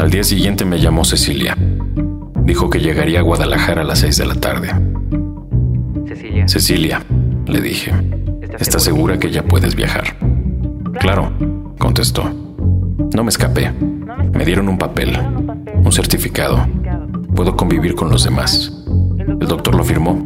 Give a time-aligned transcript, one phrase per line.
[0.00, 1.54] Al día siguiente me llamó Cecilia.
[2.44, 4.68] Dijo que llegaría a Guadalajara a las seis de la tarde.
[6.08, 6.48] Cecilia.
[6.48, 7.02] Cecilia,
[7.46, 7.92] le dije,
[8.58, 10.16] ¿estás segura que ya puedes viajar?
[10.98, 11.30] Claro,
[11.78, 12.24] contestó.
[13.14, 13.72] No me escapé.
[14.32, 15.18] Me dieron un papel,
[15.74, 16.66] un certificado.
[17.36, 18.72] Puedo convivir con los demás.
[19.28, 20.18] El doctor lo firmó,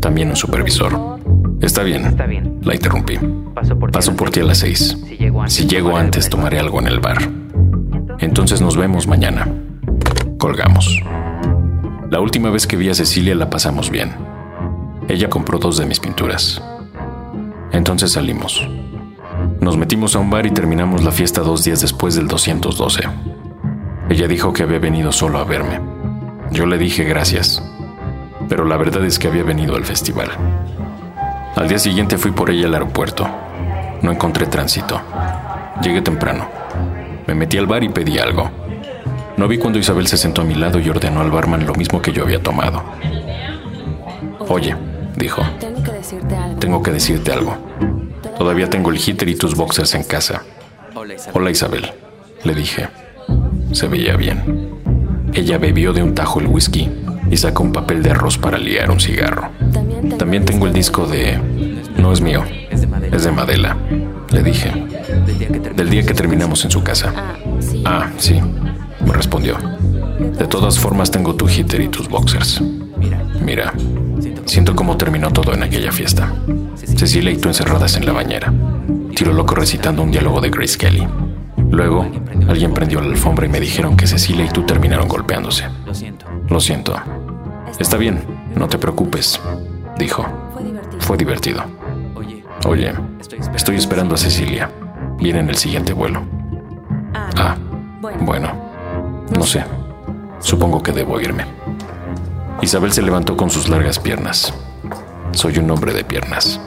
[0.00, 1.18] también un supervisor.
[1.62, 2.14] Está bien,
[2.60, 3.18] la interrumpí.
[3.54, 4.40] Paso por ti.
[4.40, 4.98] A las seis.
[5.46, 7.43] Si llego antes, tomaré algo en el bar.
[8.24, 9.46] Entonces nos vemos mañana.
[10.38, 11.02] Colgamos.
[12.08, 14.12] La última vez que vi a Cecilia la pasamos bien.
[15.08, 16.62] Ella compró dos de mis pinturas.
[17.70, 18.66] Entonces salimos.
[19.60, 23.02] Nos metimos a un bar y terminamos la fiesta dos días después del 212.
[24.08, 25.78] Ella dijo que había venido solo a verme.
[26.50, 27.62] Yo le dije gracias,
[28.48, 30.30] pero la verdad es que había venido al festival.
[31.56, 33.28] Al día siguiente fui por ella al aeropuerto.
[34.00, 34.98] No encontré tránsito.
[35.82, 36.48] Llegué temprano.
[37.26, 38.50] Me metí al bar y pedí algo.
[39.36, 42.00] No vi cuando Isabel se sentó a mi lado y ordenó al barman lo mismo
[42.00, 42.82] que yo había tomado.
[44.48, 44.76] Oye,
[45.16, 45.42] dijo,
[46.60, 47.56] Tengo que decirte algo.
[48.38, 50.42] Todavía tengo el heater y tus boxers en casa.
[51.32, 51.90] Hola Isabel,
[52.44, 52.88] le dije.
[53.72, 54.80] Se veía bien.
[55.32, 56.90] Ella bebió de un tajo el whisky
[57.30, 59.50] y sacó un papel de arroz para liar un cigarro.
[60.18, 61.38] También tengo, el disco de...
[61.96, 63.76] No es mío, es de Madela,
[64.30, 64.72] le dije.
[65.76, 66.64] Del día que terminamos.
[66.64, 67.12] En su casa.
[67.16, 67.82] Ah, sí.
[67.84, 68.40] Ah, sí,
[69.04, 69.56] me respondió.
[70.38, 72.60] De todas formas tengo tu heater y tus boxers.
[72.96, 73.72] Mira, Mira,
[74.46, 76.32] siento cómo terminó todo en aquella fiesta.
[76.96, 78.52] Cecilia y tú encerradas en la bañera.
[79.14, 81.06] Tiro loco recitando un diálogo de Grace Kelly.
[81.70, 82.06] Luego,
[82.48, 85.64] alguien prendió la alfombra y me dijeron que Cecilia y tú terminaron golpeándose.
[85.84, 86.26] lo siento.
[86.48, 86.96] Lo siento.
[87.78, 88.20] Está bien,
[88.54, 89.40] no te preocupes,
[89.98, 90.24] dijo.
[90.54, 91.00] Fue divertido.
[91.00, 91.64] Fue divertido.
[92.66, 92.92] Oye,
[93.54, 94.70] estoy esperando a Cecilia.
[95.18, 96.22] Viene en el siguiente vuelo.
[97.14, 97.56] Ah, Ah,
[98.00, 98.18] bueno.
[98.24, 98.48] bueno,
[99.36, 99.64] no sé.
[100.40, 101.44] Supongo que debo irme.
[102.60, 104.52] Isabel se levantó con sus largas piernas.
[105.32, 106.60] Soy un hombre de piernas.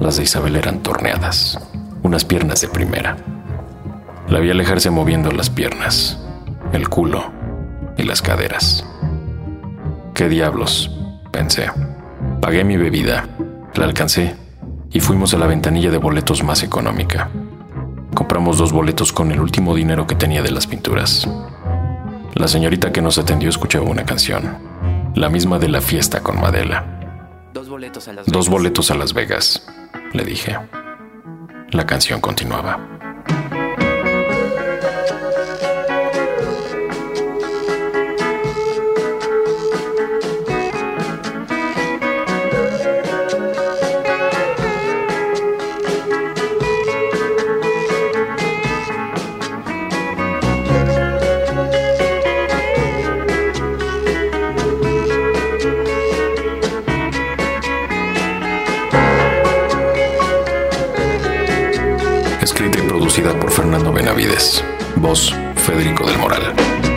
[0.00, 1.58] Las de Isabel eran torneadas,
[2.02, 3.16] unas piernas de primera.
[4.28, 6.20] La vi alejarse moviendo las piernas,
[6.72, 7.32] el culo
[7.96, 8.84] y las caderas.
[10.14, 10.90] ¿Qué diablos?
[11.30, 11.70] pensé.
[12.40, 13.26] Pagué mi bebida,
[13.74, 14.34] la alcancé
[14.90, 17.28] y fuimos a la ventanilla de boletos más económica.
[18.16, 21.28] Compramos dos boletos con el último dinero que tenía de las pinturas.
[22.32, 24.56] La señorita que nos atendió escuchaba una canción,
[25.14, 26.86] la misma de la fiesta con Madela.
[27.52, 28.48] Dos boletos a las Dos Vegas.
[28.48, 29.66] boletos a Las Vegas,
[30.14, 30.56] le dije.
[31.72, 32.95] La canción continuaba.
[63.06, 64.64] Producida por Fernando Benavides.
[64.96, 66.95] Voz, Federico del Moral.